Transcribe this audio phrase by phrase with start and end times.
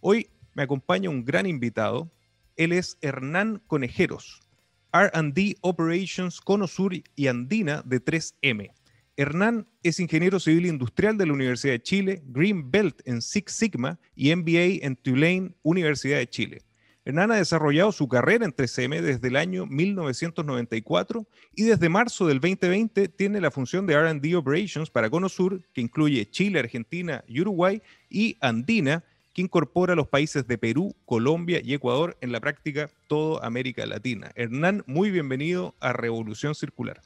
[0.00, 2.10] Hoy me acompaña un gran invitado.
[2.56, 4.40] Él es Hernán Conejeros,
[4.94, 8.70] RD Operations Conosur y Andina de 3M.
[9.16, 13.98] Hernán es ingeniero civil industrial de la Universidad de Chile, Green Belt en Six Sigma
[14.14, 16.62] y MBA en Tulane, Universidad de Chile.
[17.04, 22.40] Hernán ha desarrollado su carrera en 3M desde el año 1994 y desde marzo del
[22.40, 28.36] 2020 tiene la función de RD Operations para Conosur, que incluye Chile, Argentina Uruguay, y
[28.40, 29.02] Andina,
[29.34, 34.30] que incorpora los países de Perú, Colombia y Ecuador, en la práctica toda América Latina.
[34.36, 37.02] Hernán, muy bienvenido a Revolución Circular.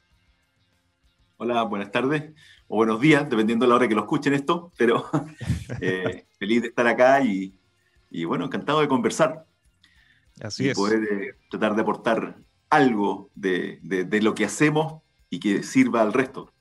[1.37, 2.31] Hola, buenas tardes
[2.67, 5.05] o buenos días, dependiendo de la hora que lo escuchen esto, pero
[5.81, 7.55] eh, feliz de estar acá y,
[8.25, 9.47] bueno, encantado de conversar.
[10.39, 10.77] Así y es.
[10.77, 12.37] poder eh, tratar de aportar
[12.69, 15.01] algo de, de lo que hacemos
[15.31, 16.53] y que sirva al resto.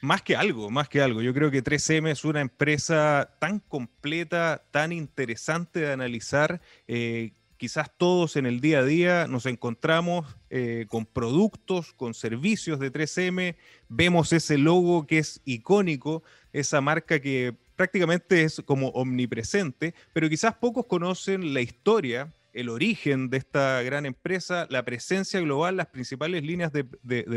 [0.00, 1.22] Más que algo, más que algo.
[1.22, 6.60] Yo creo que 3M es una empresa tan completa, tan interesante de analizar.
[6.86, 12.78] Eh, quizás todos en el día a día nos encontramos eh, con productos, con servicios
[12.78, 13.56] de 3M,
[13.88, 16.22] vemos ese logo que es icónico,
[16.52, 23.30] esa marca que prácticamente es como omnipresente, pero quizás pocos conocen la historia el origen
[23.30, 26.84] de esta gran empresa, la presencia global, las principales líneas de,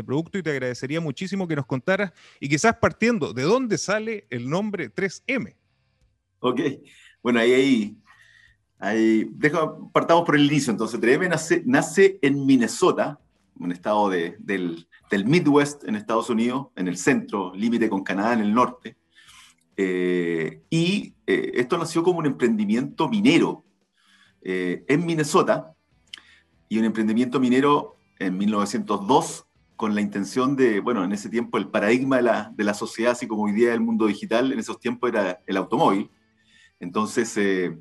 [0.04, 4.48] producto y te agradecería muchísimo que nos contaras y quizás partiendo, ¿de dónde sale el
[4.48, 5.54] nombre 3M?
[6.40, 6.60] Ok,
[7.22, 7.96] bueno, ahí, ahí,
[8.78, 9.30] ahí
[9.92, 10.72] partamos por el inicio.
[10.72, 13.20] Entonces, 3M nace, nace en Minnesota,
[13.58, 18.40] un estado del, del, Midwest en Estados Unidos, en el centro, límite con Canadá en
[18.40, 18.96] el norte.
[19.76, 23.64] Eh, y eh, esto nació como un emprendimiento minero
[24.44, 25.74] eh, en Minnesota
[26.68, 31.68] y un emprendimiento minero en 1902 con la intención de, bueno, en ese tiempo el
[31.68, 34.78] paradigma de la, de la sociedad, así como hoy día el mundo digital, en esos
[34.78, 36.10] tiempos era el automóvil.
[36.78, 37.76] Entonces, eh,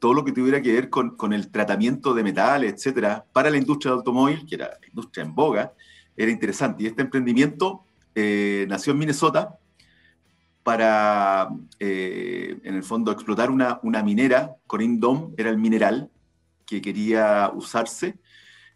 [0.00, 3.56] todo lo que tuviera que ver con, con, el tratamiento de metales, etcétera, para la
[3.56, 5.72] industria del automóvil, que era la industria en boga,
[6.16, 6.84] era interesante.
[6.84, 9.58] Y este emprendimiento eh, nació en Minnesota
[10.66, 14.56] para, eh, en el fondo, explotar una, una minera.
[14.66, 16.10] Corinne Dom era el mineral
[16.66, 18.18] que quería usarse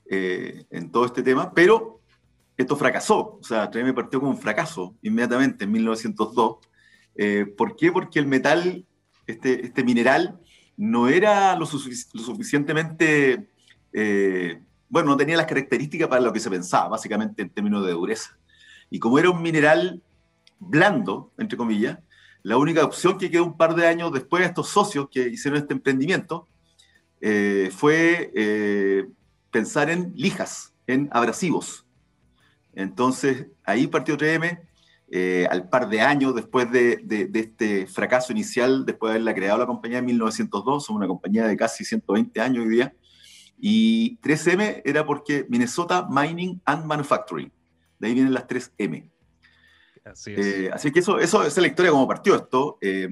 [0.08, 2.00] eh, en todo este tema, pero
[2.56, 3.40] esto fracasó.
[3.40, 6.58] O sea, 3M partió con un fracaso inmediatamente en 1902.
[7.16, 7.90] Eh, ¿Por qué?
[7.90, 8.86] Porque el metal,
[9.26, 10.38] este, este mineral,
[10.76, 13.48] no era lo, suficientemente,
[14.88, 18.38] bueno, no tenía las características para lo que se pensaba, básicamente en términos de dureza.
[18.90, 20.00] Y como era un mineral
[20.60, 21.98] blando, entre comillas,
[22.42, 25.60] la única opción que quedó un par de años después de estos socios que hicieron
[25.60, 26.46] este emprendimiento
[27.20, 29.06] eh, fue eh,
[29.50, 31.84] pensar en lijas, en abrasivos.
[32.72, 34.60] Entonces, ahí partió 3M,
[35.12, 37.04] eh, al par de años después de,
[37.34, 41.56] este fracaso inicial, después de haberla creado la compañía en 1902, somos una compañía de
[41.56, 42.94] casi 120 años hoy día,
[43.58, 47.52] y 3M era porque Minnesota Mining and Manufacturing,
[47.98, 49.10] de ahí vienen las 3M.
[50.04, 52.78] Eh, así, que eso, eso esa es la historia como partió esto.
[52.80, 53.08] Eh,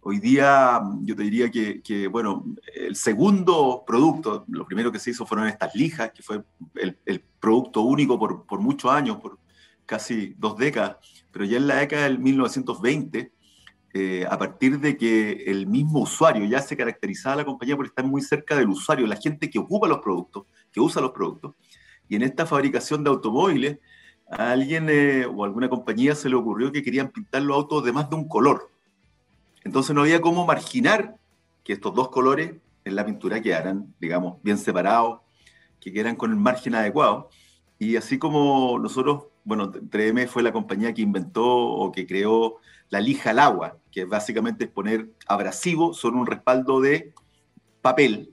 [0.00, 2.44] hoy día yo te diría que, bueno,
[2.74, 6.42] el segundo producto, lo primero que se hizo fueron estas lijas, que fue
[6.74, 9.38] el, producto único por, por, muchos años, por
[9.86, 10.96] casi dos décadas,
[11.30, 13.32] pero ya en la década del 1920,
[13.94, 18.04] eh, a partir de que el mismo usuario ya se caracterizaba la compañía por estar
[18.04, 21.54] muy cerca del usuario, la gente que ocupa los productos, que usa los productos,
[22.08, 23.78] Y en esta fabricación de automóviles,
[24.30, 27.92] a alguien eh, o alguna compañía se le ocurrió que querían pintar los autos de
[27.92, 28.70] más de un color.
[29.64, 31.16] Entonces no había cómo marginar
[31.64, 32.54] que estos dos colores
[32.84, 35.20] en la pintura quedaran, digamos, bien separados,
[35.80, 37.28] que quedaran con el margen adecuado.
[37.78, 42.56] Y así como nosotros, bueno, 3M fue la compañía que inventó o que creó
[42.90, 47.12] la lija al agua, que básicamente es poner abrasivo sobre un respaldo de
[47.82, 48.30] papel,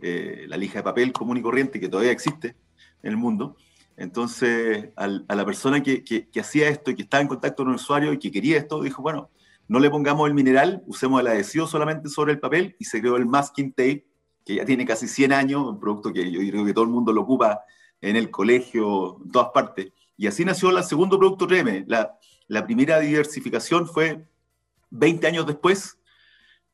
[0.00, 2.56] eh, la lija de papel común y corriente que todavía existe
[3.02, 3.56] en el mundo.
[3.96, 8.12] Entonces, a la persona que, hacía esto y que estaba en contacto con el usuario
[8.12, 9.30] y que quería esto, dijo, bueno,
[9.68, 13.16] no le pongamos el mineral, usemos el adhesivo solamente sobre el papel y se creó
[13.16, 14.06] el masking tape,
[14.44, 17.12] que ya tiene casi 100 años, un producto que yo creo que todo el mundo
[17.12, 17.62] lo ocupa
[18.00, 19.92] en el colegio, en todas partes.
[20.16, 21.84] Y así nació el segundo producto 3M.
[21.88, 22.16] La,
[22.46, 24.28] la primera diversificación fue
[24.90, 25.98] 20 años después,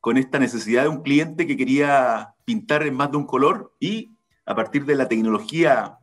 [0.00, 4.16] con esta necesidad de un cliente que quería pintar en más de un color y
[4.44, 5.98] a partir de la tecnología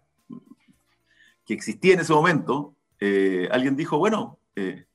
[1.49, 4.85] que existía en ese momento, eh, alguien dijo, bueno, eh,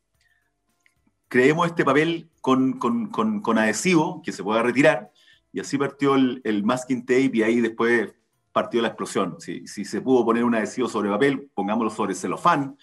[1.26, 5.10] creemos este papel con, con, con, adhesivo que se pueda retirar,
[5.52, 8.14] y así partió el, el, masking tape y ahí después
[8.52, 9.34] partió la explosión.
[9.40, 12.78] Si, si, se pudo poner un adhesivo sobre papel, pongámoslo sobre celofán,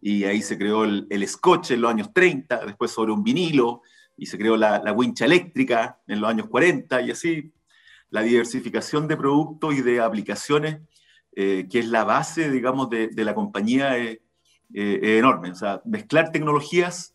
[0.00, 3.82] y ahí se creó el, el scotch en los años 30, después sobre un vinilo,
[4.16, 7.52] y se creó la, la wincha eléctrica en los años 40, y así
[8.10, 10.80] la diversificación de productos y de aplicaciones,
[11.34, 14.18] eh, que es la base, digamos, de, de la compañía, es
[14.74, 15.50] enorme.
[15.50, 17.14] O sea, mezclar tecnologías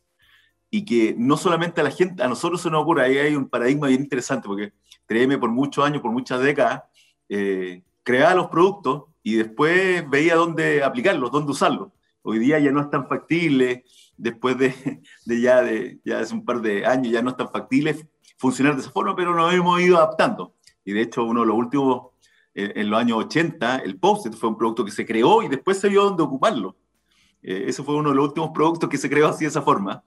[0.69, 3.49] y que no solamente a la gente, a nosotros se nos ocurre, ahí hay un
[3.49, 4.73] paradigma bien interesante, porque
[5.05, 6.83] créeme, por muchos años, por muchas décadas,
[7.29, 11.89] eh, creaba los productos y después veía dónde aplicarlos, dónde usarlos.
[12.21, 13.85] Hoy día ya no es tan factible,
[14.17, 14.73] después de,
[15.25, 17.95] de ya de ya hace un par de años, ya no es tan factible
[18.37, 20.53] funcionar de esa forma, pero nos hemos ido adaptando.
[20.83, 22.07] Y de hecho, uno de los últimos, eh,
[22.57, 25.89] en los años 80, el post fue un producto que se creó y después se
[25.89, 26.75] vio dónde ocuparlo.
[27.41, 30.03] Eh, ese fue uno de los últimos productos que se creó así de esa forma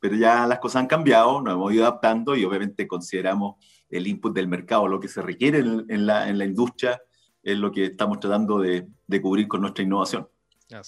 [0.00, 3.56] pero ya las cosas han cambiado, nos hemos ido adaptando y obviamente consideramos
[3.90, 7.00] el input del mercado, lo que se requiere en, la, en la, industria,
[7.42, 10.26] es lo que estamos tratando de, de cubrir con nuestra innovación.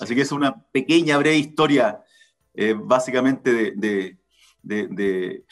[0.01, 2.01] Así, que es una pequeña, breve historia,
[2.55, 4.19] eh, básicamente de,
[4.63, 5.45] de, de,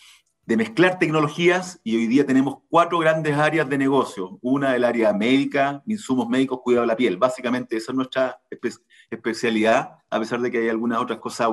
[0.47, 4.39] mezclar tecnologías y hoy día tenemos cuatro grandes áreas de negocio.
[4.43, 7.17] Una del área médica, insumos médicos, cuidado de la piel.
[7.17, 8.41] Básicamente esa es nuestra
[9.11, 11.51] especialidad, a pesar de que hay algunas otras cosas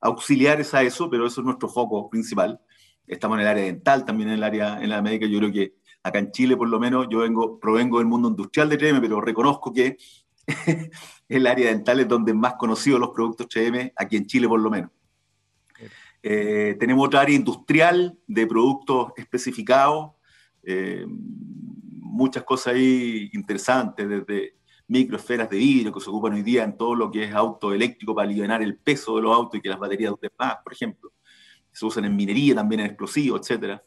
[0.00, 2.60] auxiliares a eso, pero eso es nuestro foco principal.
[3.06, 5.26] Estamos en el área dental, también en el área en la médica.
[5.26, 8.68] Yo creo que acá en Chile, por lo menos, yo vengo, provengo del mundo industrial
[8.68, 9.96] de 3M, pero reconozco que
[11.28, 14.70] el área dental es donde más conocido los productos 3M, aquí en Chile por lo
[14.70, 14.90] menos.
[16.28, 20.10] Eh, tenemos otra área industrial de productos especificados,
[20.64, 24.56] eh, muchas cosas ahí interesantes, desde
[24.88, 28.12] microesferas de vidrio que se ocupan hoy día en todo lo que es auto eléctrico
[28.12, 31.12] para aliviar el peso de los autos y que las baterías duren más, por ejemplo.
[31.70, 33.80] Se usan en minería, también en explosivos, etc.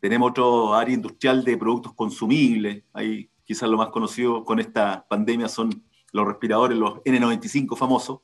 [0.00, 2.82] Tenemos otro área industrial de productos consumibles.
[2.94, 8.20] Ahí quizás lo más conocido con esta pandemia son los respiradores, los N95 famosos,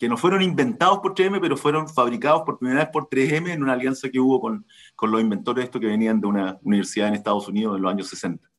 [0.00, 3.62] que no fueron inventados por 3M, pero fueron fabricados por primera vez por 3M en
[3.62, 4.64] una alianza que hubo con,
[4.96, 7.92] con los inventores de esto que venían de una universidad en Estados Unidos en los
[7.92, 8.50] años 60.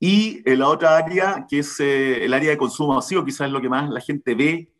[0.00, 3.60] Y la otra área, que es eh, el área de consumo masivo, quizás es lo
[3.60, 4.72] que más la gente ve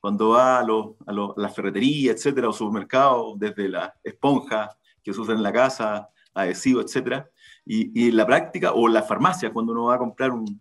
[0.00, 5.34] cuando va a, a, la ferretería, etcétera, o supermercados, desde la esponja que se usa
[5.34, 7.28] en la casa, adhesivo, etcétera.
[7.66, 10.58] Y, la práctica, o en la farmacia, cuando uno va a comprar un,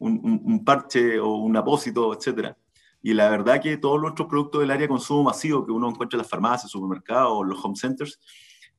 [0.00, 2.54] un, un parche o un apósito, etcétera.
[3.04, 6.16] Y la verdad que todos nuestros productos del área de consumo masivo que uno encuentra
[6.16, 8.18] en las farmacias, supermercados, los home centers,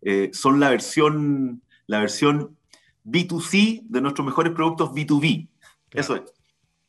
[0.01, 2.57] eh, son la versión, la versión
[3.05, 5.47] B2C de nuestros mejores productos B2B.
[5.91, 6.23] Eso es.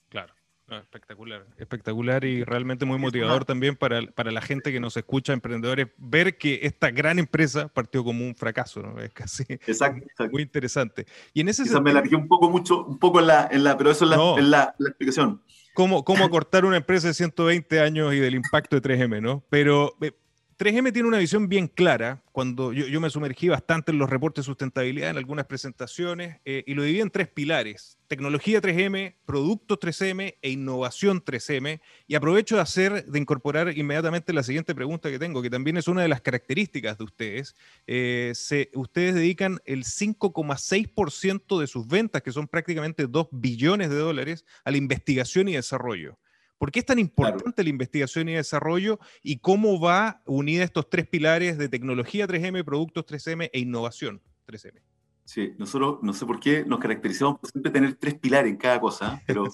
[0.09, 0.33] Claro,
[0.81, 5.89] espectacular, espectacular y realmente muy motivador también para, para, la gente que nos escucha, emprendedores,
[5.99, 8.99] ver que esta gran empresa partió como un fracaso, ¿no?
[8.99, 11.07] Es casi exacto, muy interesante.
[11.35, 13.77] Y en ese Quizás me alargué un poco mucho, un poco en la, en la
[13.77, 15.43] pero eso es la, la, la explicación.
[15.77, 19.45] Cómo, cómo acortar una empresa de 120 años y del impacto de 3M, ¿no?
[19.51, 20.13] Pero eh,
[20.59, 22.23] 3M tiene una visión bien clara.
[22.33, 26.75] Cuando yo, me sumergí bastante en los reportes de sustentabilidad, en algunas presentaciones, eh, y
[26.75, 31.81] lo dividí en tres pilares: tecnología 3M, productos 3M e innovación 3M.
[32.07, 35.89] Y aprovecho de hacer, de incorporar inmediatamente la siguiente pregunta que tengo, que también es
[35.89, 37.55] una de las características de ustedes.
[37.87, 38.33] Eh,
[38.75, 44.71] ustedes dedican el 5,6% de sus ventas, que son prácticamente 2 billones de dólares, a
[44.71, 46.19] la investigación y desarrollo.
[46.59, 51.07] ¿Por qué es tan importante la investigación y desarrollo y cómo va unida estos tres
[51.07, 54.81] pilares de tecnología 3M, productos 3M e innovación 3M?
[55.25, 58.81] Sí, nosotros no sé por qué nos caracterizamos por siempre tener tres pilares en cada
[58.81, 59.47] cosa, pero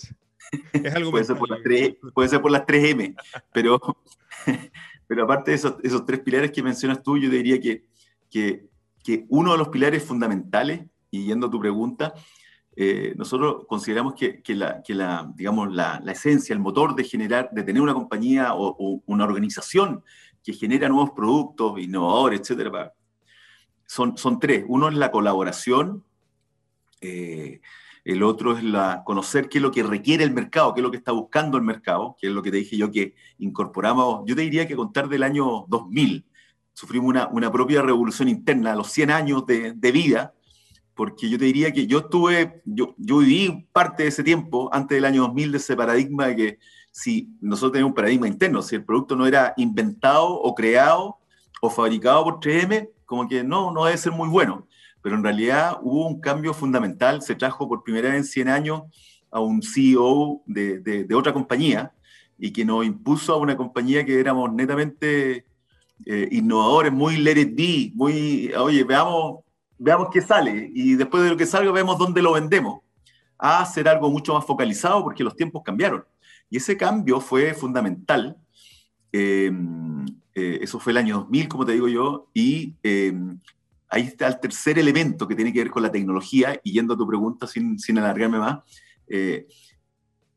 [0.73, 3.15] Es algo puede, ser por las 3, puede ser por las 3M,
[3.53, 3.81] pero,
[5.07, 7.85] pero aparte de esos, esos, tres pilares que mencionas tú, yo diría que,
[8.31, 8.67] que,
[9.03, 12.15] que uno de los pilares fundamentales, y yendo a tu pregunta,
[12.75, 17.05] eh, nosotros consideramos que, que, la, que la, digamos, la, la, esencia, el motor de
[17.05, 20.03] generar, de tener una compañía o, o, una organización
[20.43, 22.95] que genera nuevos productos, innovadores, etcétera,
[23.87, 24.65] son, son tres.
[24.69, 26.03] Uno es la colaboración,
[27.03, 27.61] eh,
[28.05, 30.91] el otro es la, conocer qué es lo que requiere el mercado, qué es lo
[30.91, 34.35] que está buscando el mercado, que es lo que te dije yo que incorporamos, yo
[34.35, 36.25] te diría que contar del año 2000,
[36.73, 40.33] sufrimos una, una propia revolución interna, a los 100 años de, de vida,
[41.05, 44.95] porque yo te diría que yo estuve, yo, yo viví parte de ese tiempo, antes
[44.95, 46.59] del año 2000, de ese paradigma de que
[46.93, 51.19] si nosotros tenemos un paradigma interno, si el producto no era inventado o creado
[51.61, 54.69] o fabricado por 3M, como que no, no debe ser muy bueno.
[55.03, 58.83] Pero en realidad hubo un cambio fundamental, se trajo por primera vez en 100 años
[59.33, 61.93] a un CEO de, de, de otra compañía
[62.39, 65.47] y que nos impuso a una compañía que éramos netamente
[66.07, 69.41] eh, innovadores, muy let it be, muy, oye, veamos
[69.83, 72.81] veamos qué sale y después de lo que salga vemos dónde lo vendemos,
[73.39, 76.05] a hacer algo mucho más focalizado porque los tiempos cambiaron.
[76.49, 78.37] Y ese cambio fue fundamental.
[79.13, 79.51] Eh,
[80.35, 83.13] eh, eso fue el año 2000, como te digo yo, y eh,
[83.89, 86.97] ahí está el tercer elemento que tiene que ver con la tecnología, y yendo a
[86.97, 88.61] tu pregunta sin, sin alargarme más,
[89.09, 89.47] eh,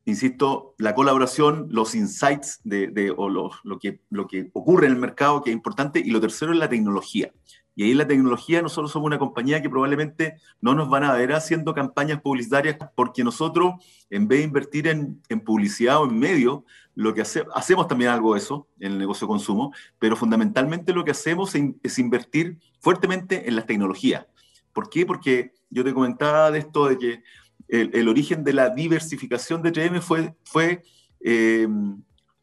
[0.03, 4.93] insisto, la colaboración, los insights de, de o lo, lo, que, lo que ocurre en
[4.93, 7.31] el mercado, que es importante, y lo tercero es la tecnología.
[7.75, 11.33] Y ahí la tecnología nosotros somos una compañía que probablemente no nos van a ver
[11.33, 13.73] haciendo campañas publicitarias porque nosotros,
[14.09, 16.65] en vez de invertir en, en publicidad o en medio,
[16.95, 20.93] lo que hace, hacemos también algo de eso en el negocio de consumo, pero fundamentalmente
[20.93, 24.25] lo que hacemos es, invertir fuertemente en las tecnologías.
[24.71, 25.05] ¿Por qué?
[25.05, 27.23] Porque yo te comentaba de esto de que
[27.67, 30.83] el, el origen de la diversificación de 3M fue, fue
[31.19, 31.67] eh,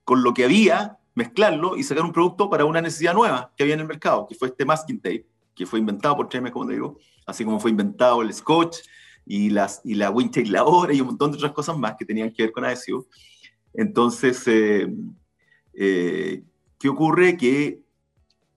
[0.05, 3.75] con lo que había mezclarlo y sacar un producto para una necesidad nueva que había
[3.75, 6.75] en el mercado, que fue este masking tape, que fue inventado por 3M, como te
[6.75, 8.79] digo, así como fue inventado el scotch
[9.27, 12.33] y, las, y la windshield lavora y un montón de otras cosas más que tenían
[12.33, 13.07] que ver con adhesivo.
[13.75, 14.93] Entonces, eh,
[15.75, 16.43] eh,
[16.79, 17.37] ¿qué ocurre?
[17.37, 17.81] Que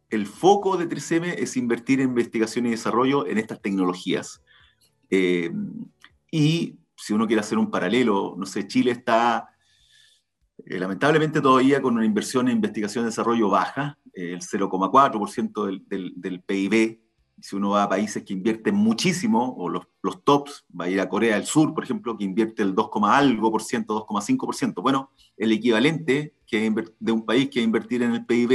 [0.09, 4.41] el foco de 3M es invertir en investigación y desarrollo en estas tecnologías.
[5.09, 5.51] Eh,
[6.31, 9.49] y si uno quiere hacer un paralelo, no sé, Chile está
[10.63, 15.83] eh, lamentablemente todavía con una inversión en investigación y desarrollo baja, eh, el 0,4% del,
[15.87, 17.01] del, del, PIB.
[17.41, 21.01] Si uno va a países que invierten muchísimo, o los, los, tops, va a ir
[21.01, 24.81] a Corea del Sur, por ejemplo, que invierte el 2, algo por ciento, 2,5%.
[24.81, 28.51] Bueno, el equivalente que de un país que invertir en el PIB,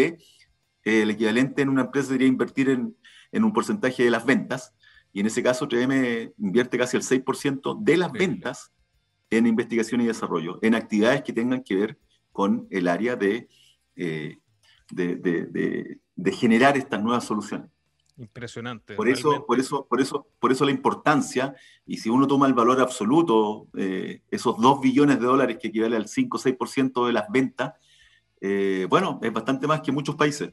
[0.85, 2.97] eh, el equivalente en una empresa sería invertir en,
[3.31, 4.75] en, un porcentaje de las ventas.
[5.13, 8.73] Y en ese caso, 3M invierte casi el 6% de las ventas
[9.31, 11.99] en investigación y desarrollo, en actividades que tengan que ver
[12.33, 13.49] con el área de,
[13.97, 14.39] eh,
[14.91, 17.71] de, de, de, de, generar estas nuevas soluciones.
[18.17, 18.95] Impresionante.
[18.97, 21.55] Por eso, por, eso, por, eso, por eso la importancia,
[21.87, 25.97] y si uno toma el valor absoluto, eh, esos 2 billones de dólares que equivale
[25.97, 27.73] al 5 o 6% de las ventas,
[28.41, 30.53] eh, bueno, es bastante más que muchos países.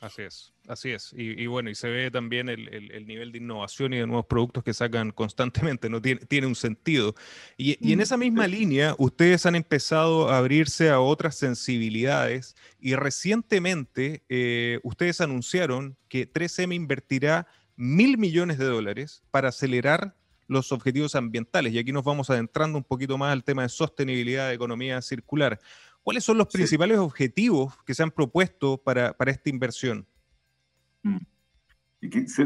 [0.00, 1.12] Así es, así es.
[1.14, 4.06] Y, y, bueno, y se ve también el, el, el, nivel de innovación y de
[4.06, 6.00] nuevos productos que sacan constantemente, ¿no?
[6.00, 7.14] Tiene, tiene un sentido.
[7.58, 12.94] Y, y, en esa misma línea, ustedes han empezado a abrirse a otras sensibilidades y
[12.94, 20.14] recientemente eh, ustedes anunciaron que 3M invertirá mil millones de dólares para acelerar
[20.50, 21.72] los objetivos ambientales.
[21.72, 25.60] Y aquí nos vamos adentrando un poquito más al tema de sostenibilidad de economía circular.
[26.02, 27.02] ¿Cuáles son los principales sí.
[27.02, 30.06] objetivos que se han propuesto para, para esta inversión?
[31.02, 31.18] Mm.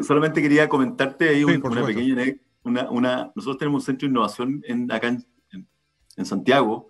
[0.02, 2.24] solamente quería comentarte ahí sí, un, una pequeña...
[2.66, 5.68] Una, una, nosotros tenemos un centro de innovación en, acá en, en,
[6.16, 6.88] en, Santiago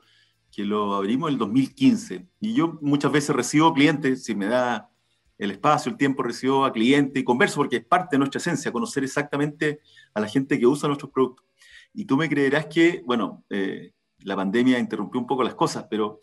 [0.53, 4.89] que lo abrimos en el 2015 y yo muchas veces recibo clientes, si me da
[5.37, 8.71] el espacio, el tiempo, recibo a clientes y converso porque es parte de nuestra esencia,
[8.71, 9.81] conocer exactamente
[10.15, 11.45] a la gente que usa nuestros productos.
[11.93, 16.21] Y tú me creerás que, bueno, eh, la pandemia interrumpió un poco las cosas, pero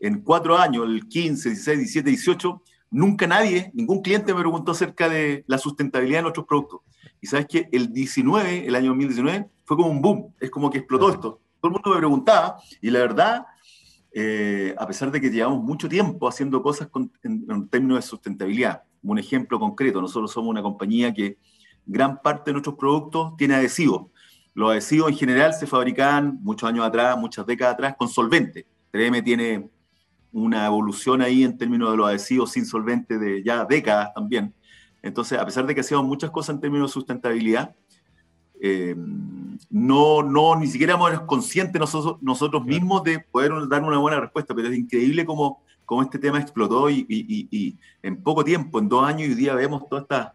[0.00, 5.08] en cuatro años, el 15, 16, 17, 18, nunca nadie, ningún cliente me preguntó acerca
[5.08, 6.80] de la sustentabilidad de nuestros productos.
[7.20, 10.78] Y sabes que el 19, el año 2019, fue como un boom, es como que
[10.78, 11.40] explotó esto.
[11.60, 13.46] Todo el mundo me preguntaba y la verdad,
[14.12, 18.02] eh, a pesar de que llevamos mucho tiempo haciendo cosas con, en, en, términos de
[18.02, 21.38] sustentabilidad, un ejemplo concreto, nosotros somos una compañía que
[21.86, 24.06] gran parte de nuestros productos tiene adhesivos.
[24.54, 28.66] Los adhesivos en general se fabricaban muchos años atrás, muchas décadas atrás, con solvente.
[28.92, 29.70] 3M tiene
[30.32, 34.54] una evolución ahí en términos de los adhesivos sin solvente de ya décadas también.
[35.02, 37.74] Entonces, a pesar de que hacíamos muchas cosas en términos de sustentabilidad,
[38.60, 38.94] eh,
[39.70, 44.54] no, no, ni siquiera éramos conscientes nosotros, nosotros mismos de poder dar una buena respuesta,
[44.54, 48.88] pero es increíble cómo, cómo este tema explotó y, y, y, en poco tiempo, en
[48.88, 50.32] dos años, y día vemos todas estas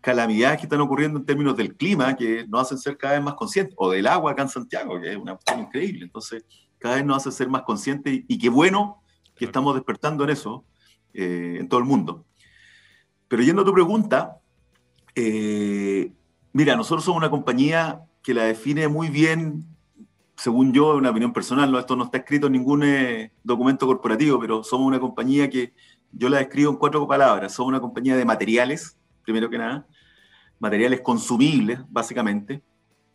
[0.00, 3.34] calamidades que están ocurriendo en términos del clima que nos hacen ser cada vez más
[3.34, 6.04] conscientes, o del agua acá en Santiago, que es una cosa increíble.
[6.04, 6.44] Entonces,
[6.78, 9.01] cada vez nos hace ser más conscientes y, qué bueno
[9.42, 10.64] que estamos despertando en eso
[11.12, 12.24] eh, en todo el mundo.
[13.26, 14.38] Pero yendo a tu pregunta,
[15.16, 16.12] eh,
[16.52, 19.64] mira, nosotros somos una compañía que la define muy bien,
[20.36, 21.80] según yo, una opinión personal, ¿no?
[21.80, 25.74] esto no está escrito en ningún eh, documento corporativo, pero somos una compañía que
[26.12, 27.52] yo la describo en cuatro palabras.
[27.52, 29.88] Somos una compañía de materiales, primero que nada,
[30.60, 32.62] materiales consumibles, básicamente,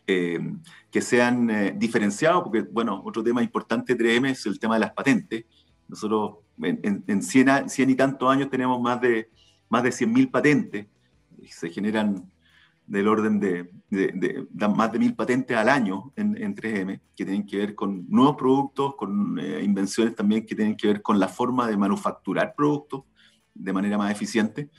[0.05, 0.39] eh,
[0.91, 4.79] que sean eh, diferenciados, porque, bueno, otro tema importante de 3M es el tema de
[4.79, 5.45] las patentes.
[5.87, 9.29] Nosotros en, en 100, 100, y tantos años tenemos más de,
[9.69, 10.87] más de 100.000 patentes,
[11.49, 12.29] se generan
[12.87, 13.69] del orden de,
[14.75, 18.37] más de mil patentes al año en, en, 3M, que tienen que ver con nuevos
[18.37, 23.03] productos, con eh, invenciones también que tienen que ver con la forma de manufacturar productos
[23.53, 24.69] de manera más eficiente.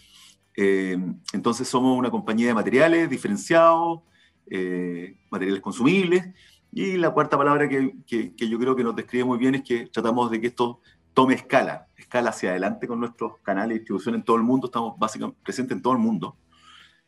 [0.57, 0.99] Eh,
[1.35, 4.00] entonces somos una compañía de materiales diferenciados,
[4.47, 6.25] eh, materiales consumibles,
[6.73, 9.62] y la cuarta palabra que, que, que, yo creo que nos describe muy bien es
[9.62, 10.81] que tratamos de que esto
[11.19, 14.97] tome escala, escala hacia adelante con nuestros canales de distribución en todo el mundo, estamos
[14.97, 16.37] básicamente presentes en todo el mundo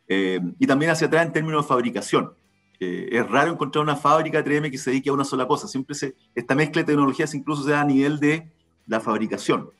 [0.08, 2.32] eh, y también hacia atrás en términos de fabricación.
[2.80, 5.68] Eh, es raro encontrar una fábrica 3M que se dedique a una sola cosa.
[5.68, 8.50] Siempre se, esta mezcla de tecnologías incluso se da a nivel de
[8.88, 9.70] la fabricación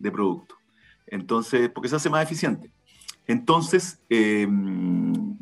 [0.00, 0.58] de productos.
[1.06, 2.72] Entonces, porque se hace más eficiente.
[3.28, 4.48] Entonces, eh,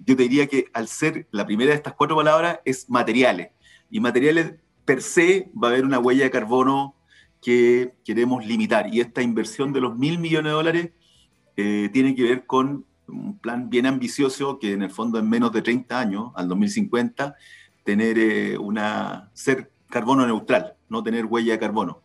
[0.04, 3.52] yo te diría que al ser la primera de estas cuatro palabras es materiales.
[3.88, 6.94] Y materiales per se va a haber una huella de carbono
[7.44, 8.92] que queremos limitar.
[8.92, 10.90] Y esta inversión de los mil millones de dólares
[11.54, 15.62] tiene que ver con un plan bien ambicioso que en el fondo en menos de
[15.62, 17.36] 30 años, al 2050,
[17.84, 22.02] tener eh, una, ser carbono neutral, no tener huella de carbono.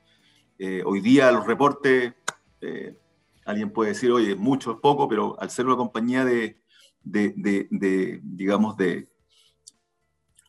[0.57, 2.13] Eh, hoy día los reportes,
[2.61, 2.97] eh,
[3.45, 6.57] alguien puede decir, oye, mucho, es poco, pero al ser una compañía de,
[7.03, 7.33] de,
[7.69, 9.07] de, digamos, de,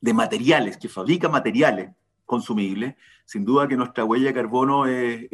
[0.01, 1.91] de materiales, que fabrica materiales
[2.27, 2.97] consumibles,
[3.31, 5.29] sin duda que nuestra huella de carbono es,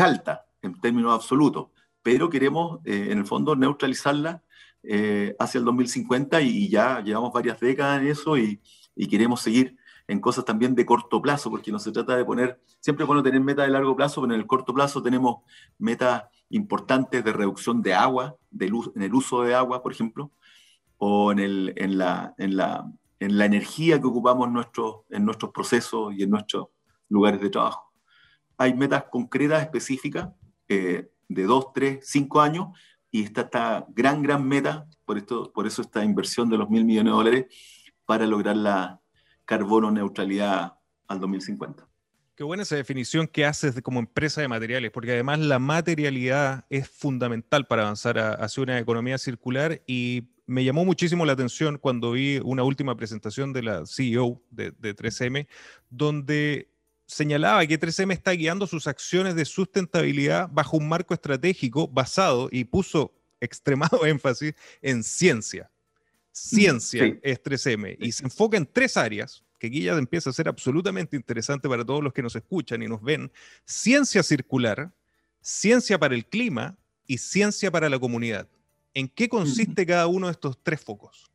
[0.00, 1.70] alta en términos absolutos
[2.02, 4.44] pero queremos eh, en el fondo neutralizarla
[4.84, 8.60] eh, hacia el 2050 y ya llevamos varias décadas en eso y,
[8.94, 12.60] y, queremos seguir en cosas también de corto plazo, porque no se trata de poner,
[12.78, 15.42] siempre bueno tener metas de largo plazo, pero en el corto plazo tenemos
[15.78, 20.30] metas importantes de reducción de agua, de luz, en el uso de agua, por ejemplo,
[20.96, 25.24] o en, el, en, la, en, la, en la energía que ocupamos en nuestros, en
[25.24, 26.68] nuestros procesos y en nuestros
[27.10, 27.92] lugares de trabajo.
[28.56, 30.30] Hay metas concretas, específicas,
[30.68, 32.68] eh, de dos, tres, cinco años,
[33.10, 36.84] y está esta gran, gran meta, por, esto, por eso esta inversión de los mil
[36.84, 37.46] millones de dólares,
[38.06, 39.00] para lograr la
[39.44, 40.74] carbono neutralidad
[41.08, 41.86] al 2050.
[42.36, 46.88] Qué buena esa definición que haces como empresa de materiales, porque además la materialidad es
[46.88, 52.40] fundamental para avanzar hacia una economía circular y me llamó muchísimo la atención cuando vi
[52.42, 55.46] una última presentación de la CEO de, de 3M,
[55.90, 56.69] donde
[57.10, 62.64] señalaba que 3M está guiando sus acciones de sustentabilidad bajo un marco estratégico basado y
[62.64, 65.70] puso extremado énfasis en ciencia.
[66.32, 70.48] Ciencia es 3M y se enfoca en tres áreas que aquí ya empieza a ser
[70.48, 73.30] absolutamente interesante para todos los que nos escuchan y nos ven.
[73.64, 74.90] Ciencia circular,
[75.40, 78.48] ciencia para el clima y ciencia para la comunidad.
[78.94, 81.30] ¿En qué consiste cada uno de estos tres focos?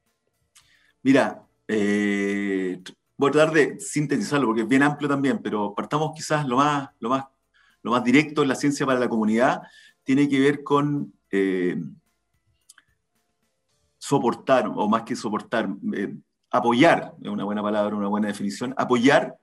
[1.03, 2.81] Mira, eh,
[3.17, 6.89] voy a tratar de sintetizarlo porque es bien amplio también, pero partamos quizás lo más,
[6.99, 7.25] lo más,
[7.81, 9.61] lo más directo en la ciencia para la comunidad,
[10.03, 11.77] tiene que ver con eh,
[13.97, 16.15] soportar, o más que soportar, eh,
[16.51, 19.35] apoyar, es una buena palabra, una buena definición, apoyar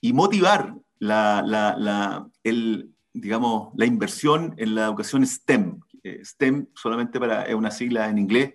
[0.00, 5.80] y motivar la, la, la, el, digamos, la inversión en la educación STEM.
[6.02, 8.54] Eh, STEM solamente para, es una sigla en inglés,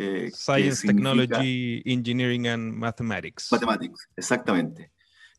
[0.00, 3.50] eh, Science, Technology, Engineering and Mathematics.
[3.50, 4.92] Mathematics, exactamente.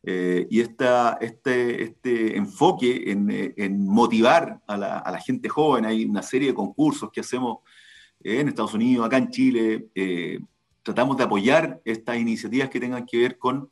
[0.04, 5.48] Eh, y esta, este, este enfoque en, eh, en motivar a la, a la, gente
[5.48, 7.60] joven, hay una serie de concursos que hacemos
[8.22, 9.88] en Estados Unidos, acá en Chile,
[10.84, 13.70] tratamos de apoyar estas iniciativas que tengan que ver con,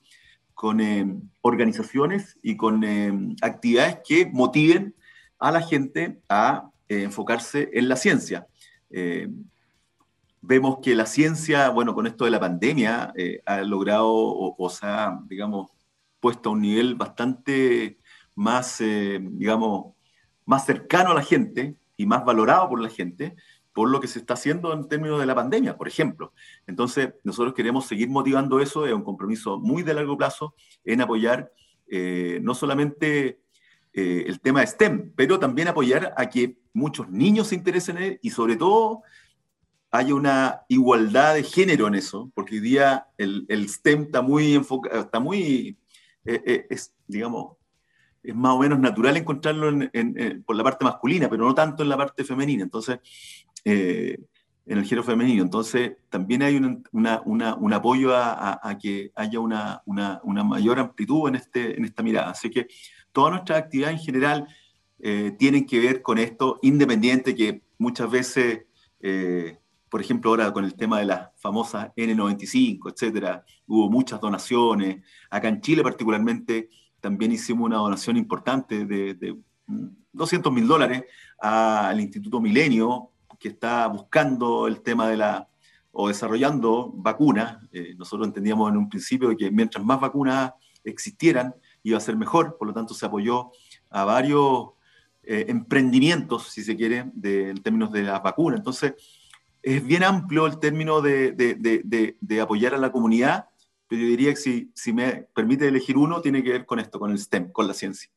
[0.54, 4.96] con organizaciones y con actividades que motiven
[5.38, 8.48] a la gente a enfocarse en la ciencia
[10.42, 15.20] vemos que la ciencia, bueno, con esto de la pandemia, eh, ha logrado o, ha,
[15.28, 15.72] digamos,
[16.20, 18.00] puesto a un nivel bastante
[18.36, 19.94] más, eh, digamos,
[20.46, 23.36] más cercano a la gente y más valorado por la gente,
[23.74, 26.34] por lo que se está haciendo en términos de la pandemia, por ejemplo.
[26.66, 31.52] Entonces, nosotros queremos seguir motivando eso, es un compromiso muy de largo plazo en apoyar
[31.88, 33.42] eh, no solamente
[33.94, 38.20] el tema de STEM, pero también apoyar a que muchos niños se interesen en él
[38.22, 39.02] y sobre todo
[39.92, 45.02] haya una igualdad de género en eso, porque hoy día el, STEM está muy enfocado,
[45.02, 45.78] está muy,
[46.24, 47.58] es, digamos,
[48.22, 49.90] es más o menos natural encontrarlo
[50.46, 52.64] por la parte masculina, pero no tanto en la parte femenina.
[52.64, 53.00] Entonces,
[53.64, 54.18] eh,
[54.68, 55.44] en el género femenino.
[55.44, 62.04] Entonces, también hay un apoyo a, que haya una, mayor amplitud en, este, en esta
[62.04, 62.32] mirada.
[62.32, 62.68] Así que
[63.12, 64.48] todas nuestras actividades en general
[65.00, 68.66] eh, tienen que ver con esto, independiente que muchas veces,
[69.00, 69.58] eh,
[69.90, 75.04] por ejemplo, ahora con el tema de las famosas N95, etcétera, hubo muchas donaciones.
[75.30, 76.70] Acá en Chile, particularmente,
[77.00, 79.38] también hicimos una donación importante de,
[80.14, 81.04] 200 mil dólares
[81.40, 85.48] al Instituto Milenio, que está buscando el tema de la,
[85.92, 87.58] o desarrollando vacunas.
[87.72, 92.58] Eh, nosotros entendíamos en un principio que mientras más vacunas existieran, iba a ser mejor,
[92.58, 93.52] por lo tanto se apoyó
[93.90, 94.70] a varios
[95.24, 98.60] eh, emprendimientos, si se quiere, de, en términos de las vacunas.
[98.60, 98.94] Entonces,
[99.76, 103.48] es bien amplio el término de, de, de apoyar a la comunidad
[103.88, 107.00] pero yo diría que si, si me permite elegir uno, tiene que ver con esto,
[107.00, 108.10] con el STEM, con la ciencia.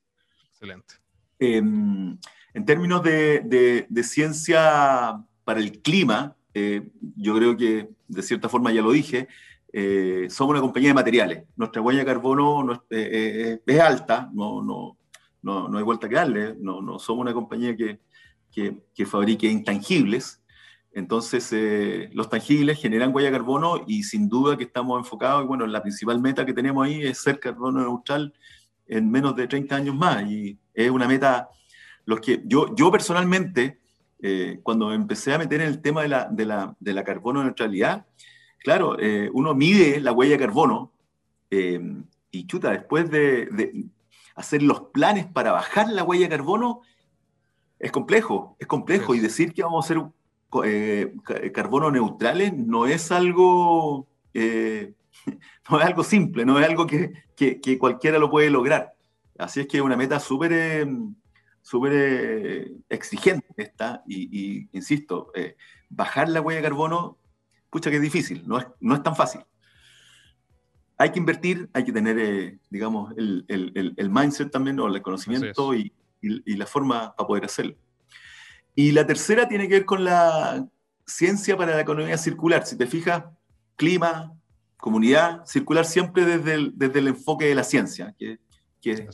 [0.51, 0.95] Excelente.
[1.39, 2.19] Em,
[2.53, 8.73] en términos de, de, ciencia para el clima, eh, yo creo que de cierta forma
[8.73, 9.29] ya lo dije,
[9.73, 11.45] eh, somos una compañía de materiales.
[11.57, 14.97] Nuestra huella de carbono eh, es alta, no, no,
[15.43, 18.01] no, no, hay vuelta que darle, no, no somos una compañía que,
[18.51, 20.40] que, que fabrique intangibles,
[20.93, 25.47] entonces, eh, los tangibles generan huella de carbono y sin duda que estamos enfocados, y
[25.47, 28.35] bueno, la principal meta que tenemos ahí es ser carbono neutral
[28.87, 30.29] en menos de 30 años más.
[30.29, 31.49] Y es una meta,
[32.07, 33.79] los que yo, yo personalmente,
[34.21, 37.45] eh, cuando empecé a meter en el tema de la, de la, de la carbono
[37.45, 38.07] neutralidad,
[38.59, 40.93] claro, eh, uno mide la huella de carbono
[42.33, 43.87] y chuta, después de, de
[44.37, 46.83] hacer los planes para bajar la huella de carbono,
[47.81, 49.15] es complejo, es complejo.
[49.15, 50.05] Y decir que vamos a hacer
[50.65, 51.13] eh,
[51.53, 54.95] carbono neutrales no es algo, eh,
[55.71, 58.95] no es algo simple, no es algo que, que, cualquiera lo puede lograr.
[59.39, 60.87] Así es que es una meta súper eh,
[61.63, 65.31] súper exigente esta, y, insisto,
[65.89, 67.19] bajar la huella de carbono,
[67.69, 69.43] pucha que es difícil, no es, no es tan fácil.
[70.99, 75.75] Hay que invertir, hay que tener, digamos, el, el, el, mindset también, o el conocimiento
[75.75, 77.77] y, y, y la forma para poder hacerlo.
[78.81, 80.67] Y la tercera tiene que ver con la
[81.05, 82.65] ciencia para la economía circular.
[82.65, 83.25] Si te fijas,
[83.77, 84.33] clima,
[84.79, 88.39] comunidad, circular siempre desde el, desde el enfoque de la ciencia, que,
[88.81, 89.07] que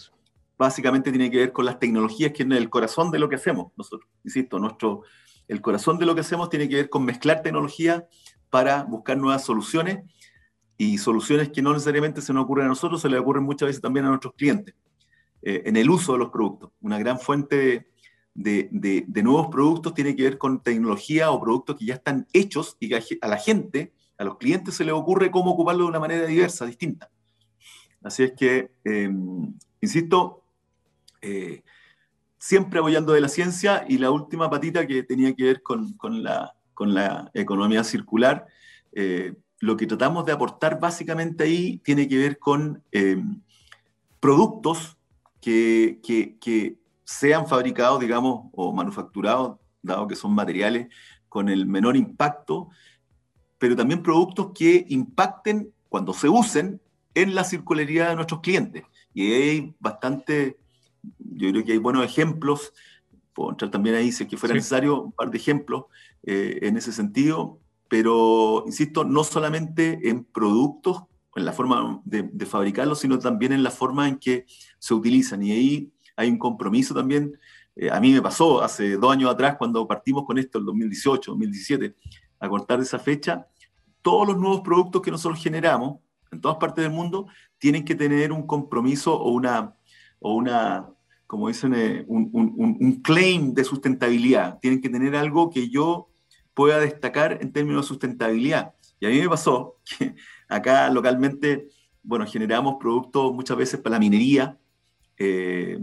[0.57, 3.72] básicamente tiene que ver con las tecnologías, que es el corazón de lo que hacemos
[3.76, 4.09] nosotros.
[4.22, 5.02] Insisto, nuestro,
[5.48, 8.07] el corazón de lo que hacemos tiene que ver con mezclar tecnología
[8.50, 10.05] para buscar nuevas soluciones
[10.79, 13.83] y soluciones que no necesariamente se nos ocurren a nosotros, se le ocurren muchas veces
[13.83, 14.76] también a nuestros clientes
[15.42, 16.70] eh, en el uso de los productos.
[16.81, 17.95] Una gran fuente de,
[18.37, 22.88] de, nuevos productos tiene que ver con tecnología o productos que ya están hechos y
[22.88, 26.27] que a la gente, a los clientes se les ocurre cómo ocuparlo de una manera
[26.27, 27.11] diversa, distinta.
[28.03, 30.44] Así es que, em, insisto,
[31.22, 31.62] eh,
[32.38, 36.55] siempre apoyando de la ciencia y la última patita que tenía que ver con, la,
[36.75, 38.46] con la, economía circular,
[38.92, 43.40] eh, lo que tratamos de aportar básicamente ahí tiene que ver con em,
[44.20, 44.99] productos
[45.40, 50.88] que, que sean fabricados, digamos, o manufacturados, dado que son materiales
[51.28, 52.68] con el menor impacto,
[53.58, 56.80] pero también productos que impacten cuando se usen
[57.14, 58.82] en la circularidad de nuestros clientes.
[59.14, 60.58] Y hay bastante,
[61.18, 62.72] yo creo que hay buenos ejemplos,
[63.32, 65.84] puedo entrar también ahí si es que fuera necesario, un par de ejemplos
[66.24, 71.04] eh, en ese sentido, pero insisto, no solamente en productos,
[71.36, 74.44] en la forma de, de fabricarlos, sino también en la forma en que
[74.78, 75.42] se utilizan.
[75.42, 77.38] Y ahí hay un compromiso también.
[77.76, 81.31] Eh, a mí me pasó hace dos años atrás, cuando partimos con esto, el 2018,
[81.31, 81.94] 2017,
[82.40, 83.46] a cortar esa fecha,
[84.02, 85.98] todos los nuevos productos que nosotros generamos
[86.33, 87.26] en todas partes del mundo
[87.59, 89.74] tienen que tener un compromiso o una,
[90.18, 90.88] o una
[91.26, 94.59] como dicen, eh, un, claim de sustentabilidad.
[94.61, 96.09] Tienen que tener algo que yo
[96.55, 98.74] pueda destacar en términos de sustentabilidad.
[99.00, 100.14] Y a mí me pasó que
[100.48, 101.68] acá localmente,
[102.02, 104.57] bueno, generamos productos muchas veces para la minería,
[105.18, 105.79] eh,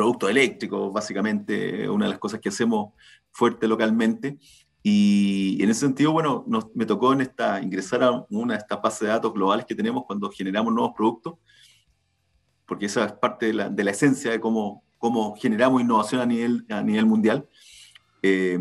[0.00, 2.94] productos eléctricos, básicamente, una de las cosas que hacemos
[3.30, 4.38] fuerte localmente.
[4.82, 9.00] Y, en ese sentido, bueno, me tocó en esta, ingresar a una de estas bases
[9.00, 11.34] de datos globales que tenemos cuando generamos nuevos productos,
[12.64, 16.24] porque esa es parte de la, de la esencia de cómo, cómo generamos innovación a
[16.24, 17.46] nivel, a nivel mundial.
[18.22, 18.58] Eh,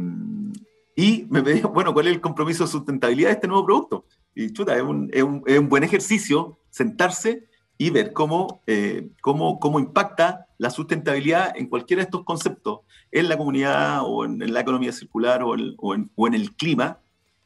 [0.94, 4.06] y me pedía, bueno, ¿cuál es el compromiso de sustentabilidad de este nuevo producto?
[4.36, 7.49] Y chuta, es un, es un buen ejercicio sentarse
[7.82, 13.30] y ver cómo, eh, cómo, cómo impacta la sustentabilidad en cualquiera de estos conceptos, en
[13.30, 17.00] la comunidad o en, la economía circular o, en, o, en, el clima,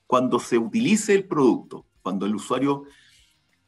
[0.08, 2.86] cuando se utilice el producto, cuando el usuario,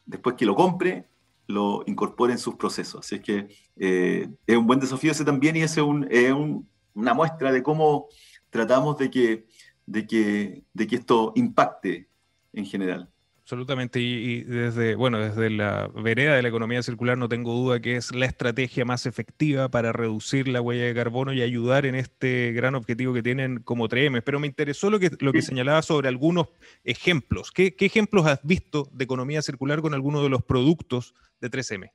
[0.08, 1.08] después que lo compre,
[1.46, 3.06] lo incorpore en sus procesos.
[3.06, 6.34] Así es que eh, es un buen desafío ese también y ese es, un, es
[6.34, 8.08] un, una muestra de cómo
[8.50, 9.46] tratamos de que,
[9.86, 12.10] de, que, de que esto impacte
[12.54, 13.12] en general.
[13.46, 17.80] Absolutamente, y, y, desde, bueno, desde la vereda de la economía circular no tengo duda
[17.80, 21.94] que es la estrategia más efectiva para reducir la huella de carbono y ayudar en
[21.94, 24.24] este gran objetivo que tienen como 3M.
[24.26, 26.48] Pero me interesó lo que, lo que señalaba sobre algunos
[26.84, 27.52] ejemplos.
[27.52, 31.92] ¿Qué, ¿Qué, ejemplos has visto de economía circular con algunos de los productos de 3M?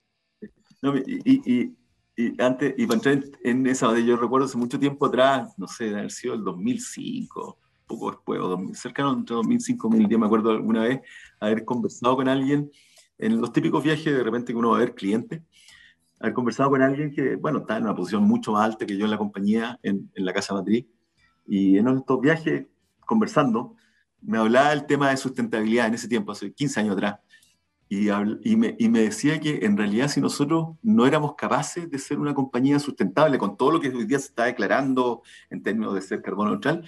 [0.82, 1.74] No, y, y,
[2.16, 5.86] y, antes, y para entrar en esa, yo recuerdo hace mucho tiempo atrás, no sé,
[5.86, 7.59] de haber sido el 2005
[7.90, 11.00] poco después, o cercano entre 2005 y 2010, me acuerdo alguna vez
[11.40, 12.70] haber conversado con alguien,
[13.18, 15.42] en los típicos viajes de repente que uno va a ver clientes,
[16.20, 19.04] haber conversado con alguien que, bueno, está en una posición mucho más alta que yo
[19.04, 20.86] en la compañía, en, en la Casa Madrid,
[21.46, 22.66] y en estos viajes,
[23.04, 23.74] conversando,
[24.22, 27.16] me hablaba del tema de sustentabilidad en ese tiempo, hace 15 años atrás,
[27.92, 31.98] y, y, me, y, me, decía que en realidad si nosotros no éramos capaces de
[31.98, 35.94] ser una compañía sustentable con todo lo que hoy día se está declarando en términos
[35.94, 36.84] de ser carbono neutral,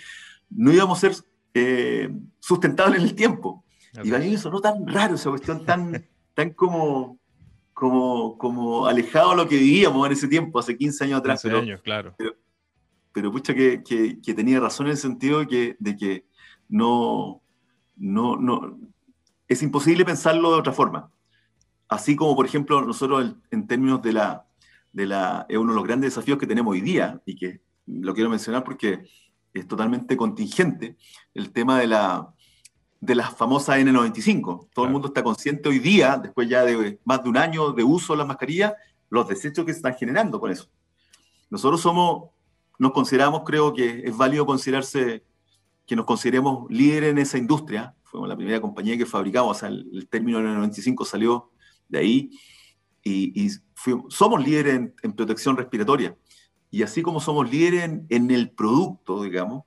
[0.56, 2.10] no íbamos a ser eh,
[2.40, 3.64] sustentables en el tiempo.
[3.92, 4.08] Okay.
[4.08, 7.18] Y para mí eso no tan raro, esa cuestión tan, tan como,
[7.72, 11.42] como, como alejado de lo que vivíamos en ese tiempo, hace 15 años atrás.
[11.42, 12.14] 15 pero, años, claro.
[12.16, 12.34] Pero,
[13.12, 16.26] pero pucha, que, que, que, tenía razón en el sentido de que, de que
[16.68, 17.42] no,
[17.96, 18.78] no, no,
[19.46, 21.10] es imposible pensarlo de otra forma.
[21.88, 24.46] Así como, por ejemplo, nosotros en términos de la,
[24.92, 28.14] de la, es uno de los grandes desafíos que tenemos hoy día, y que lo
[28.14, 29.04] quiero mencionar porque
[29.54, 30.96] es totalmente contingente,
[31.34, 32.34] el tema de la,
[33.00, 34.42] de las famosas N95.
[34.42, 34.86] Todo claro.
[34.86, 38.12] el mundo está consciente hoy día, después ya de más de un año de uso
[38.12, 38.74] de las mascarillas,
[39.10, 40.68] los desechos que se están generando con eso.
[41.50, 42.30] Nosotros somos,
[42.78, 45.24] nos consideramos, creo que es válido considerarse,
[45.86, 47.94] que nos consideremos líderes en esa industria.
[48.04, 51.50] Fuimos la primera compañía que fabricamos, o sea, el, el término N95 salió
[51.88, 52.30] de ahí,
[53.04, 56.16] y, y fuimos, somos líderes en, en protección respiratoria.
[56.72, 59.62] Y así como somos líderes en, en, el producto, digamos,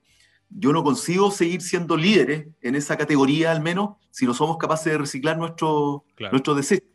[0.49, 4.91] yo no consigo seguir siendo líderes en esa categoría al menos si no somos capaces
[4.93, 6.31] de reciclar nuestro, claro.
[6.31, 6.89] nuestros desechos.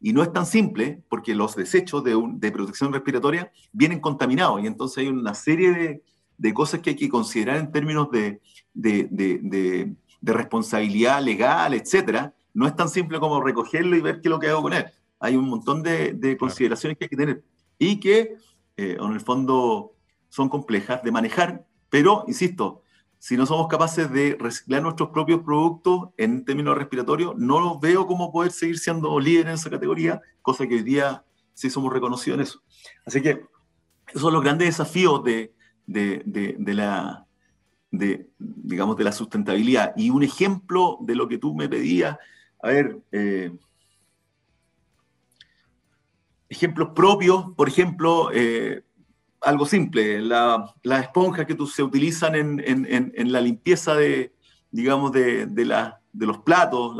[0.00, 4.62] Y no es tan simple porque los desechos de, un, de, protección respiratoria vienen contaminados
[4.62, 6.02] y entonces hay una serie de,
[6.36, 8.40] de cosas que hay que considerar en términos de,
[8.74, 12.34] de, responsabilidad legal, etcétera.
[12.52, 14.84] No es tan simple como recogerlo y ver qué es lo que hago con él.
[15.20, 16.98] Hay un montón de, consideraciones claro.
[16.98, 17.44] que hay que tener
[17.78, 18.36] y que
[18.76, 19.92] eh, en el fondo
[20.28, 22.82] son complejas de manejar, pero, insisto,
[23.18, 28.06] si no somos capaces de reciclar nuestros propios productos en términos respiratorios, no los veo
[28.06, 32.36] como poder seguir siendo líder en esa categoría, cosa que hoy día sí somos reconocidos
[32.36, 32.62] en eso.
[33.06, 33.46] Así que
[34.08, 35.54] esos son los grandes desafíos de,
[35.86, 37.26] la,
[37.90, 39.94] digamos, de la sustentabilidad.
[39.96, 42.18] Y un ejemplo de lo que tú me pedías,
[42.62, 43.56] a ver, eh,
[46.54, 48.82] ejemplos propios, por ejemplo, eh,
[49.40, 54.32] algo simple, las la esponjas que tú, se utilizan en, en, la limpieza de,
[54.70, 56.96] digamos, de, de, la, de los platos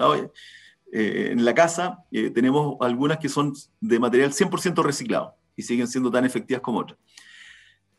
[0.93, 5.87] eh, en la casa, eh, tenemos algunas que son de material 100% reciclado y siguen
[5.87, 6.99] siendo tan efectivas como otras.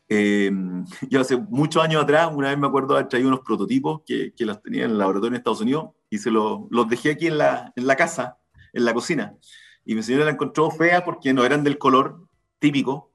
[0.08, 4.46] Yo hace muchos años atrás, una vez me acuerdo haber traído unos prototipos que, que
[4.46, 7.38] los tenía en el laboratorio en Estados Unidos y se lo, los dejé aquí en
[7.38, 8.38] la, en la casa,
[8.72, 9.34] en la cocina
[9.86, 12.26] y mi señora la encontró fea porque no eran del color
[12.58, 13.12] típico.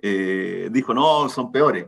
[0.00, 1.86] Eh, dijo, no, son peores,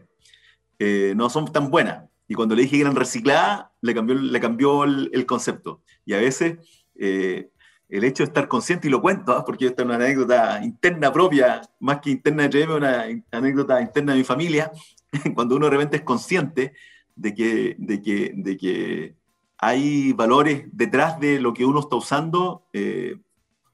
[0.79, 2.05] eh, no son tan buenas.
[2.27, 5.83] Y cuando le dije que eran recicladas, le cambió, le cambió el, concepto.
[6.05, 6.59] Y a veces
[6.97, 7.51] eh,
[7.89, 9.43] el hecho de estar consciente, y lo cuento, ¿eh?
[9.47, 14.13] porque esta es una anécdota interna propia, más que interna de 3M, una anécdota interna
[14.13, 14.73] de mi familia,
[15.35, 16.75] cuando uno de repente es consciente
[17.15, 19.15] de que, de que, de que
[19.59, 22.67] hay valores detrás de lo que uno está usando,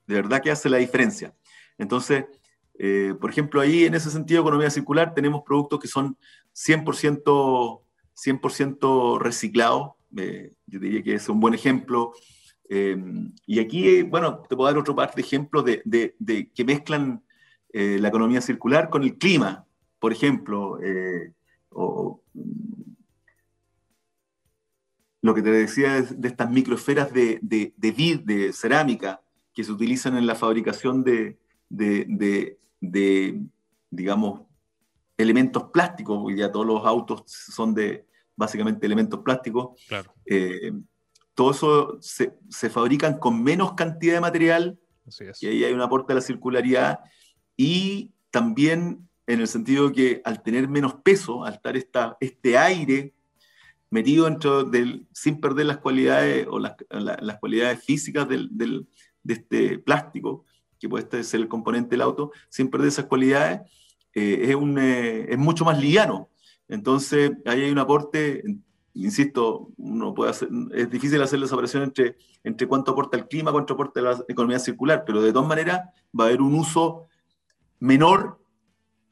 [0.07, 1.35] de verdad que hace la diferencia.
[1.79, 2.25] Entonces,
[2.79, 6.17] eh, por ejemplo, ahí en ese sentido, economía circular, tenemos productos que son
[6.53, 7.81] 100%,
[8.15, 9.93] 100 reciclados.
[10.17, 12.13] Eh, yo diría que es un buen ejemplo.
[12.69, 12.97] Eh,
[13.47, 17.23] y aquí, bueno, te puedo dar otro par de ejemplos de, de, que mezclan
[17.73, 19.67] la economía circular con el clima,
[19.99, 20.79] por ejemplo.
[21.71, 22.23] o,
[25.23, 29.24] lo que te decía de, de estas microesferas de, de vid, de cerámica,
[29.55, 31.39] que se utilizan en la fabricación de,
[31.69, 33.41] de, de, de
[33.91, 34.43] digamos,
[35.17, 39.81] elementos plásticos, hoy ya todos los autos son de, básicamente elementos plásticos.
[39.89, 40.13] Claro.
[40.27, 40.73] Eh,
[41.35, 45.43] todo eso se, se, fabrican con menos cantidad de material, Así es.
[45.43, 47.01] y ahí hay un aporte a la circularidad,
[47.57, 53.15] y también en el sentido que al tener menos peso, al estar esta, este aire
[53.91, 58.87] metido dentro del, sin perder las cualidades o las, la, las cualidades físicas del, del,
[59.25, 60.45] de este plástico,
[60.79, 63.63] que puede ser el componente del auto, sin perder esas cualidades,
[64.13, 66.29] eh, es, un, eh, es mucho más liviano.
[66.69, 68.43] Entonces, ahí hay un aporte,
[68.93, 73.51] insisto, uno puede hacer, es difícil hacer la separación entre, entre cuánto aporta el clima,
[73.51, 75.81] cuánto aporta la economía circular, pero de todas maneras
[76.19, 77.07] va a haber un uso
[77.81, 78.39] menor,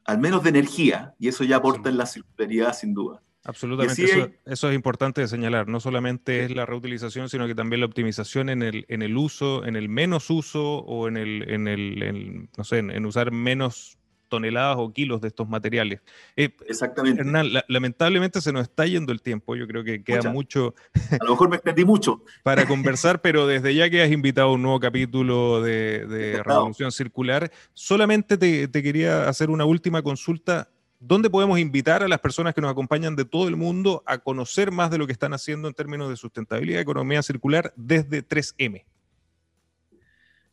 [0.05, 3.22] al menos de energía, y eso ya aporta en la circularidad sin duda.
[3.45, 5.67] Absolutamente, eso, eso, es importante de señalar.
[5.67, 9.65] No solamente es la reutilización, sino que también la optimización en el, en el uso,
[9.65, 13.31] en el menos uso o en el, en el en, no sé, en, en, usar
[13.31, 13.97] menos
[14.33, 16.01] toneladas o kilos de estos materiales.
[16.35, 17.21] Eh, Exactamente.
[17.21, 19.55] Hernán, la, lamentablemente se nos está yendo el tiempo.
[19.55, 20.31] Yo creo que queda Mucha.
[20.31, 20.75] mucho.
[21.21, 22.23] A lo mejor me extendí mucho.
[22.43, 26.91] para conversar, pero desde ya que has invitado a un nuevo capítulo de, de Revolución
[26.91, 30.69] Circular, solamente te, te quería hacer una última consulta.
[31.05, 34.71] ¿Dónde podemos invitar a las personas que nos acompañan de todo el mundo a conocer
[34.71, 38.85] más de lo que están haciendo en términos de sustentabilidad y economía circular desde 3M?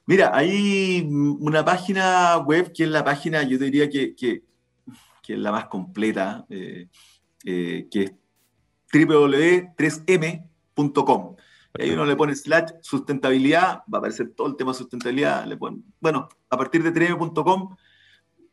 [0.06, 4.42] Mira, hay una página web que es la página, yo diría que, que,
[5.22, 6.88] que es la más completa, eh,
[7.44, 8.12] eh, que es
[8.92, 11.36] www.3m.com.
[11.78, 15.46] Y ahí uno le pone slash sustentabilidad, va a aparecer todo el tema de sustentabilidad.
[15.46, 17.76] Le pone, bueno, a partir de 3m.com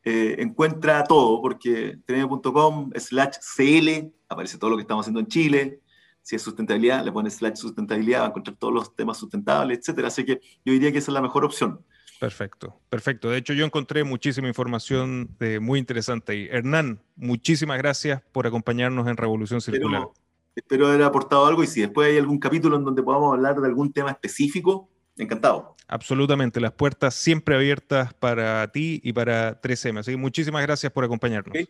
[0.10, 5.82] eh, encuentra todo, porque 3m.com slash CL, aparece todo lo que estamos haciendo en Chile.
[6.22, 10.08] Si es sustentabilidad, le pones slash sustentabilidad, va a encontrar todos los temas sustentables, etcétera.
[10.08, 11.84] Así que yo diría que esa es la mejor opción.
[12.22, 13.30] Perfecto, perfecto.
[13.30, 16.48] De hecho, yo encontré muchísima información de, muy interesante ahí.
[16.50, 20.04] Hernán, muchísimas gracias por acompañarnos en Revolución Circular.
[20.04, 20.14] Pero,
[20.56, 23.68] espero haber aportado algo y si después hay algún capítulo en donde podamos hablar de
[23.68, 24.90] algún tema específico,
[25.24, 25.76] encantado.
[25.88, 30.00] Absolutamente, las puertas siempre abiertas para ti y para 3M.
[30.00, 31.52] Así que muchísimas gracias por acompañarnos.
[31.52, 31.68] Okay.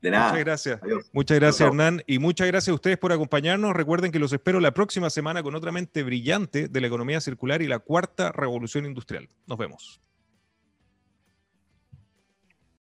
[0.00, 0.28] De nada.
[0.28, 0.82] Muchas gracias.
[0.82, 1.10] Adiós.
[1.12, 1.72] Muchas gracias, Adiós.
[1.72, 2.02] Hernán.
[2.06, 3.74] Y muchas gracias a ustedes por acompañarnos.
[3.74, 7.62] Recuerden que los espero la próxima semana con otra mente brillante de la economía circular
[7.62, 9.28] y la cuarta revolución industrial.
[9.46, 10.00] Nos vemos.